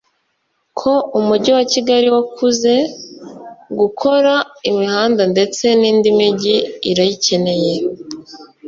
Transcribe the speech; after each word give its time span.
Ko 0.79 0.91
umujyi 1.19 1.51
wa 1.57 1.63
Kigali 1.71 2.07
wakuze 2.15 2.73
gukora 3.79 4.33
imihanda 4.69 5.23
ndetse 5.33 5.65
n’indi 5.79 6.09
mijyi 6.19 6.55
irayikeneye 6.91 7.73